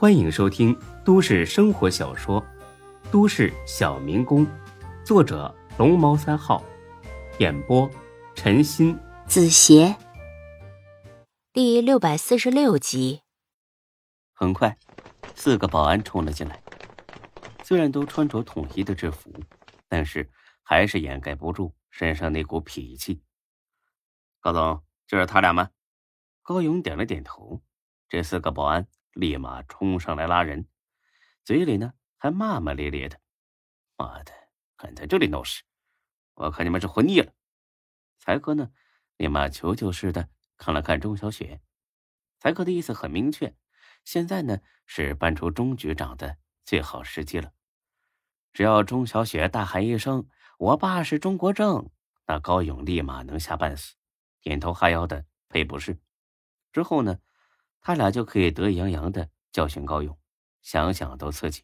[0.00, 0.74] 欢迎收听
[1.04, 2.40] 都市生活小说
[3.10, 4.46] 《都市小民工》，
[5.04, 6.64] 作者龙猫三号，
[7.38, 7.86] 演播
[8.34, 9.94] 陈鑫、子邪，
[11.52, 13.20] 第六百四十六集。
[14.32, 14.74] 很快，
[15.34, 16.62] 四个保安冲了进来，
[17.62, 19.30] 虽然都穿着统一的制服，
[19.86, 20.30] 但是
[20.62, 23.22] 还是掩盖不住身上那股痞气。
[24.40, 25.68] 高总，就是他俩吗？
[26.40, 27.60] 高勇点了点头。
[28.08, 30.68] 这四个保安立马冲上来拉人，
[31.44, 33.20] 嘴里呢还骂骂咧咧的
[33.96, 34.32] ：“妈的，
[34.76, 35.62] 敢在这里闹事！
[36.34, 37.32] 我看你们是活腻了。”
[38.18, 38.70] 才哥呢，
[39.16, 41.60] 立马求救似的看了看钟小雪。
[42.38, 43.54] 才哥的意思很明确，
[44.04, 47.52] 现在呢是搬出钟局长的最好时机了。
[48.52, 51.90] 只要钟小雪大喊一声“我爸是钟国正”，
[52.26, 53.96] 那高勇立马能吓半死，
[54.40, 55.98] 点头哈腰的赔不是。
[56.72, 57.18] 之后呢？
[57.82, 60.16] 他俩就可以得意洋洋的教训高勇，
[60.62, 61.62] 想想都刺激。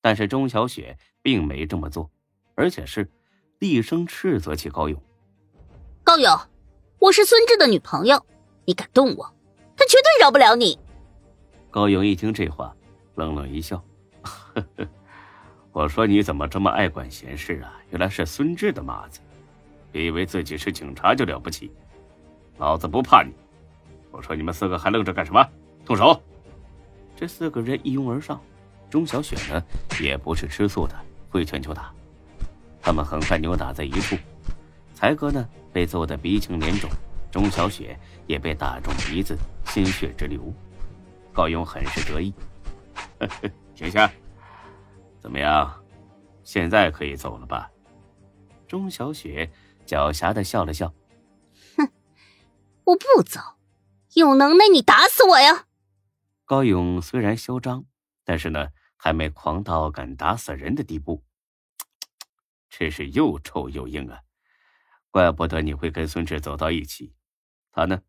[0.00, 2.10] 但是钟小雪并没这么做，
[2.54, 3.10] 而且是
[3.58, 5.00] 厉声斥责起高勇
[6.02, 6.36] ：“高勇，
[6.98, 8.24] 我是孙志的女朋友，
[8.64, 9.24] 你敢动我，
[9.76, 10.78] 他绝对饶不了你。”
[11.70, 12.74] 高勇一听这话，
[13.14, 13.82] 冷冷一笑
[14.22, 14.88] ：“呵呵，
[15.72, 17.80] 我说你怎么这么爱管闲事啊？
[17.90, 19.20] 原来是孙志的妈子，
[19.90, 21.70] 别以为自己是警察就了不起，
[22.58, 23.32] 老子不怕你。”
[24.12, 25.44] 我说你们四个还愣着干什么？
[25.84, 26.22] 动手！
[27.16, 28.40] 这四个人一拥而上，
[28.88, 29.60] 钟小雪呢
[30.00, 30.94] 也不是吃素的，
[31.30, 31.92] 挥拳就打。
[32.80, 34.16] 他们很快扭打在一处，
[34.94, 36.90] 才哥呢被揍得鼻青脸肿，
[37.30, 40.52] 钟小雪也被打中鼻子，鲜血直流。
[41.32, 42.34] 高勇很是得意，
[43.74, 44.12] 停下！
[45.20, 45.72] 怎么样？
[46.44, 47.70] 现在可以走了吧？
[48.66, 49.50] 钟小雪
[49.86, 50.92] 狡黠的笑了笑，
[51.76, 51.88] 哼，
[52.84, 53.40] 我不走。
[54.14, 55.66] 有能耐你打死我呀！
[56.44, 57.86] 高勇虽然嚣张，
[58.24, 61.24] 但是呢，还没狂到敢打死人的地步。
[62.68, 64.20] 真是又臭又硬啊！
[65.10, 67.14] 怪不得你会跟孙志走到一起。
[67.70, 68.02] 他呢，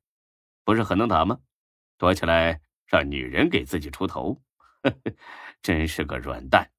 [0.63, 1.39] 不是很能打吗？
[1.97, 4.41] 躲起来让女人给自己出头，
[4.81, 5.11] 呵 呵
[5.61, 6.71] 真是个软蛋！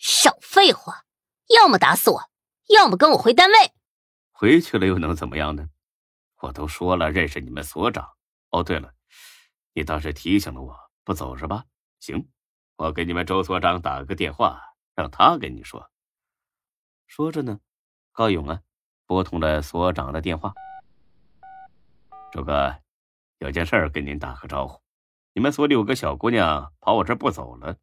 [0.00, 1.04] 少废话，
[1.48, 2.30] 要么打死我，
[2.68, 3.72] 要么跟我回单位。
[4.32, 5.68] 回去了又能怎么样呢？
[6.40, 8.17] 我都说了，认识你们所长。
[8.50, 8.94] 哦，对了，
[9.74, 11.64] 你倒是提醒了我，不走是吧？
[12.00, 12.28] 行，
[12.76, 14.60] 我给你们周所长打个电话，
[14.94, 15.90] 让他跟你说。
[17.06, 17.60] 说着呢，
[18.12, 18.60] 高勇啊，
[19.06, 20.54] 拨通了所长的电话。
[22.32, 22.80] 周哥，
[23.38, 24.80] 有件事儿跟您打个招呼。
[25.34, 27.76] 你们所里有个小姑娘跑我这儿不走了，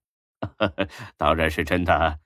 [1.17, 2.19] 当然是真的。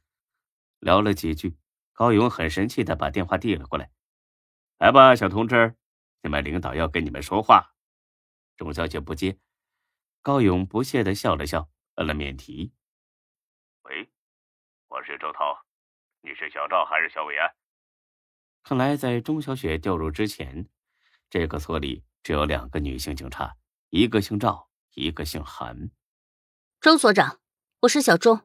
[0.79, 1.57] 聊了几句，
[1.93, 3.91] 高勇很神气的把电话递了过来。
[4.77, 5.75] 来吧，小同志，
[6.23, 7.73] 你们领导要跟你们说话。
[8.59, 9.37] 钟小姐不接，
[10.21, 12.73] 高勇不屑的笑了笑，摁了免提。
[13.83, 14.09] 喂，
[14.89, 15.57] 我是周涛，
[16.21, 17.47] 你是小赵还是小伟啊？
[18.61, 20.67] 看来在钟小雪调入之前，
[21.29, 23.55] 这个所里只有两个女性警察，
[23.91, 25.89] 一个姓赵，一个姓韩。
[26.81, 27.39] 周所长，
[27.79, 28.41] 我是小钟。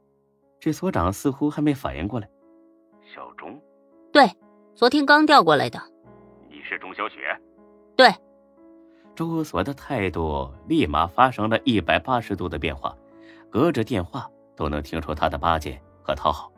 [0.60, 2.30] 这所长似乎还没反应过来。
[3.12, 3.60] 小钟？
[4.12, 4.22] 对，
[4.76, 5.82] 昨天刚调过来的。
[6.48, 7.36] 你是钟小雪？
[7.96, 8.06] 对。
[9.14, 12.94] 周所的态度立马发生了一百八十度的变化，
[13.48, 16.50] 隔着电话都能听出他的巴结和讨好。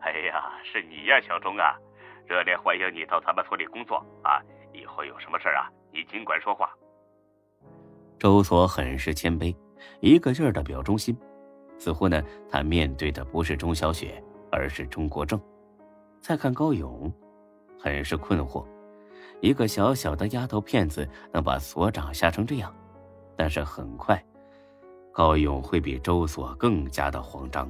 [0.00, 1.78] 哎呀，是你呀，小钟啊！
[2.26, 4.42] 热烈欢迎你到咱们所里工作啊！
[4.72, 6.68] 以后有什么事啊，你尽管说话。
[8.18, 9.54] 周所很是谦卑，
[10.00, 11.16] 一个劲儿的表忠心，
[11.78, 12.20] 似乎呢，
[12.50, 14.20] 他面对的不是钟小雪，
[14.50, 15.40] 而是钟国正。
[16.20, 17.12] 再看高勇，
[17.78, 18.64] 很是困惑。
[19.42, 22.72] 一个小小的丫头片子能把所长吓成这样，
[23.36, 24.24] 但是很快，
[25.12, 27.68] 高勇会比周所更加的慌张。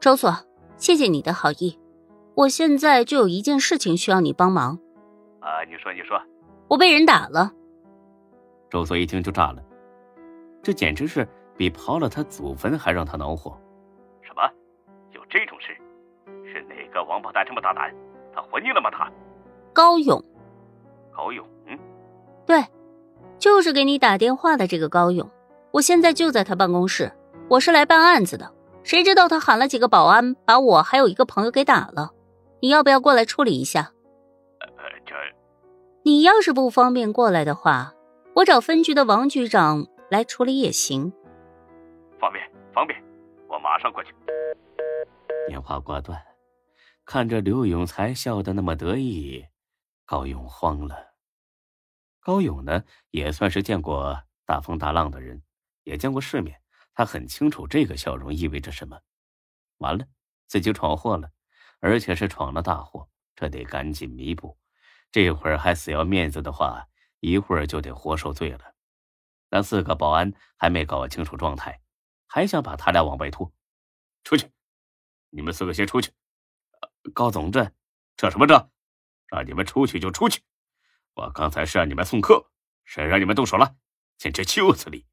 [0.00, 0.36] 周所，
[0.76, 1.78] 谢谢你的好意，
[2.34, 4.76] 我现在就有一件事情需要你帮忙。
[5.38, 6.20] 啊，你说，你说，
[6.66, 7.52] 我被人打了。
[8.68, 9.62] 周所一听就炸了，
[10.64, 13.56] 这简直是比刨了他祖坟还让他恼火。
[14.22, 14.42] 什么？
[15.12, 15.68] 有这种事？
[16.52, 17.94] 是哪个王八蛋这么大胆？
[18.36, 18.90] 他活腻了吗？
[18.90, 19.10] 他，
[19.72, 20.22] 高勇，
[21.16, 21.78] 高勇，嗯，
[22.44, 22.62] 对，
[23.38, 25.28] 就是给你打电话的这个高勇。
[25.72, 27.10] 我现在就在他办公室，
[27.48, 28.52] 我是来办案子的。
[28.82, 32.12] 谁知道他喊了几个保安，把我还有一个朋友给打了。
[32.60, 33.90] 你要不要过来处理一下？
[34.60, 34.66] 呃，
[35.06, 35.14] 这，
[36.02, 37.94] 你要是不方便过来的话，
[38.34, 41.10] 我找分局的王局长来处理也行。
[42.20, 42.44] 方便，
[42.74, 43.02] 方便，
[43.48, 44.14] 我马上过去。
[45.48, 46.18] 电话挂断。
[47.06, 49.46] 看着刘永才笑得那么得意，
[50.04, 51.14] 高勇慌了。
[52.18, 55.40] 高勇呢，也算是见过大风大浪的人，
[55.84, 56.60] 也见过世面，
[56.92, 59.00] 他很清楚这个笑容意味着什么。
[59.78, 60.04] 完了，
[60.48, 61.30] 自己闯祸了，
[61.78, 64.58] 而且是闯了大祸，这得赶紧弥补。
[65.12, 66.88] 这会儿还死要面子的话，
[67.20, 68.74] 一会儿就得活受罪了。
[69.50, 71.80] 那四个保安还没搞清楚状态，
[72.26, 73.52] 还想把他俩往外拖。
[74.24, 74.50] 出去！
[75.30, 76.10] 你们四个先出去。
[77.14, 77.72] 高总，这
[78.16, 78.70] 这什么这？
[79.28, 80.42] 让你们出去就出去。
[81.14, 82.50] 我刚才是让你们送客，
[82.84, 83.76] 谁让你们动手了？
[84.18, 85.06] 简直岂有此理！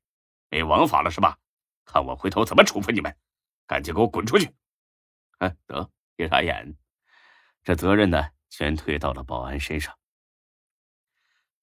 [0.49, 1.37] 没王法了是吧？
[1.85, 3.17] 看我回头怎么处分你们！
[3.65, 4.53] 赶紧给我滚出去！
[5.39, 6.77] 哎，得别傻眼，
[7.63, 9.97] 这责任呢，全推到了保安身上。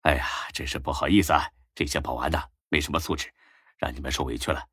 [0.02, 3.32] 哎呀，真是不好意思啊，这些保安呐，没什么素质，
[3.78, 4.68] 让你们受委屈了。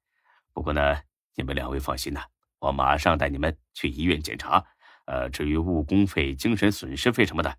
[0.52, 1.02] 不过呢，
[1.36, 2.26] 你们两位放心呐，
[2.60, 4.66] 我马上带你们去医院检查。
[5.08, 7.58] 呃，至于误工费、精神损失费什么的，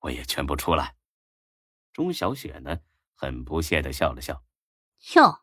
[0.00, 0.94] 我也全部出了。
[1.92, 2.78] 钟小雪呢，
[3.14, 4.42] 很不屑的笑了笑。
[5.14, 5.40] 哟，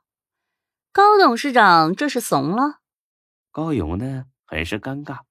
[0.91, 2.81] 高董事长这是怂了？
[3.51, 5.21] 高勇呢，很是尴尬，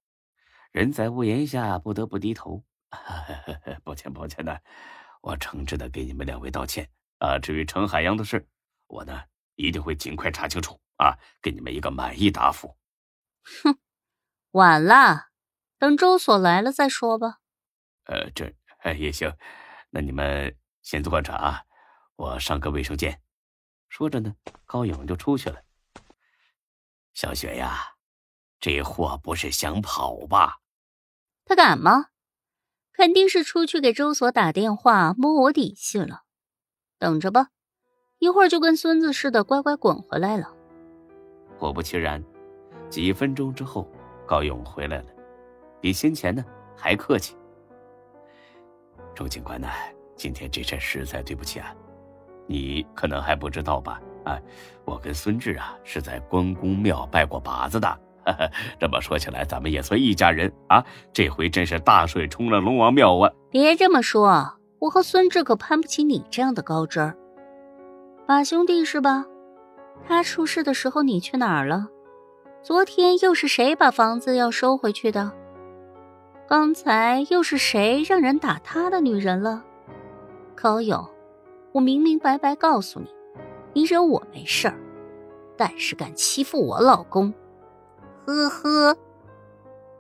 [0.73, 2.65] 人在屋檐下，不得不低头。
[3.85, 4.63] 抱歉，抱歉的，
[5.21, 6.89] 我诚挚的给你们两位道歉
[7.19, 7.39] 啊。
[7.39, 8.49] 至于程海洋的事，
[8.87, 9.23] 我呢
[9.57, 12.77] 一定会尽快查清楚啊，给你们一个满意答复。
[13.63, 13.79] 哼，
[14.53, 15.34] 晚了。
[15.79, 17.39] 等周所来了再说吧。
[18.05, 18.53] 呃，这
[18.99, 19.33] 也行。
[19.91, 21.63] 那你们先做观察啊，
[22.17, 23.21] 我上个卫生间。
[23.89, 24.35] 说着呢，
[24.67, 25.63] 高勇就出去了。
[27.13, 27.95] 小雪呀，
[28.59, 30.59] 这货不是想跑吧？
[31.45, 32.07] 他敢吗？
[32.93, 36.23] 肯定是出去给周所打电话摸我底细了。
[36.99, 37.49] 等着吧，
[38.19, 40.53] 一会儿就跟孙子似的乖乖滚回来了。
[41.59, 42.23] 果不其然，
[42.89, 43.89] 几分钟之后，
[44.27, 45.14] 高勇回来了。
[45.85, 46.43] 比先前呢
[46.75, 47.37] 还客气，
[49.15, 49.69] 周警官呢，
[50.17, 51.77] 今天这事实在对不起啊，
[52.47, 54.01] 你可能还不知道吧？
[54.25, 54.41] 啊，
[54.87, 58.01] 我跟孙志啊是在关公庙拜过把子的，
[58.81, 60.83] 这么说起来，咱们也算一家人啊。
[61.13, 63.31] 这回真是大水冲了龙王庙啊！
[63.51, 67.15] 别这么说，我和孙志可攀不起你这样的高枝儿。
[68.27, 69.27] 把兄弟是吧？
[70.09, 71.89] 他出事的时候你去哪儿了？
[72.63, 75.31] 昨天又是谁把房子要收回去的？
[76.47, 79.65] 刚才又是谁让人打他的女人了？
[80.55, 81.09] 高勇，
[81.73, 83.09] 我明明白白告诉你，
[83.73, 84.79] 你惹我没事儿，
[85.57, 87.33] 但是敢欺负我老公，
[88.27, 88.97] 呵呵。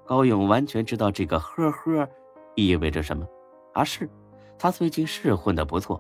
[0.04, 2.06] 高勇完全知道这个“呵呵”
[2.54, 3.26] 意味着什么。
[3.72, 4.08] 啊，是，
[4.58, 5.98] 他最近是混得不错，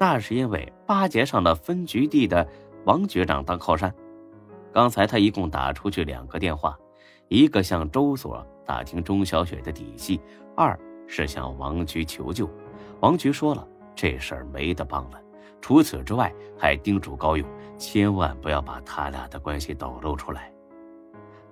[0.00, 2.48] 那是因为巴结上了分局地的
[2.86, 3.94] 王局长当靠山。
[4.72, 6.78] 刚才他一共打出去两个电话，
[7.28, 8.44] 一个向周所。
[8.66, 10.20] 打听钟小雪的底细，
[10.56, 10.76] 二
[11.06, 12.50] 是向王局求救。
[12.98, 13.64] 王局说了，
[13.94, 15.22] 这事儿没得帮了。
[15.60, 20.52] 除此之外，还叮嘱高勇千万不要把他俩的关系抖露出来。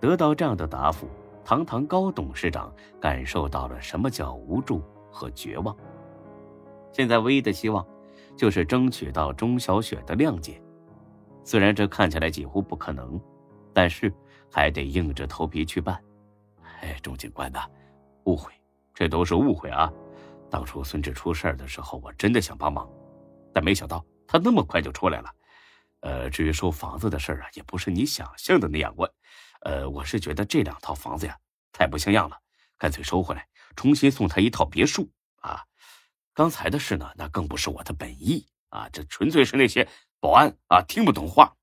[0.01, 1.07] 得到这样的答复，
[1.45, 5.77] 堂堂高董事长感受到了什么叫无助和绝望。
[6.91, 7.87] 现在唯一的希望，
[8.37, 10.61] 就是争取到钟小雪的谅解。
[11.45, 13.21] 虽然这看起来几乎不可能，
[13.73, 14.13] 但是
[14.55, 16.01] 还得硬着头皮去办。
[16.81, 17.69] 哎，钟警官呐，
[18.27, 18.53] 误会，
[18.95, 19.93] 这都是误会啊！
[20.49, 22.89] 当初孙志出事的时候，我真的想帮忙，
[23.53, 25.35] 但没想到他那么快就出来了。
[26.03, 28.95] 呃，至于收房子的事啊，也不是你想象的那样。
[28.97, 29.13] 我，
[29.63, 31.37] 呃，我是觉得这两套房子呀，
[31.73, 32.39] 太不像样了，
[32.79, 35.65] 干脆收回来，重新送他一套别墅啊。
[36.33, 39.89] 刚才的事呢，那更不是我的本意啊，这纯粹是那些
[40.21, 41.57] 保安啊听不懂话。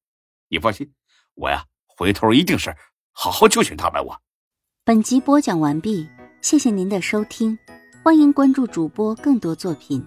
[0.50, 0.94] 你放心，
[1.36, 1.66] 我呀，
[2.02, 2.76] 回头一定是
[3.12, 4.04] 好好教训他们。
[4.04, 4.20] 我。
[4.84, 6.10] 本集播讲完毕，
[6.42, 7.56] 谢谢您的收听，
[8.04, 10.04] 欢迎关注主播更多作品。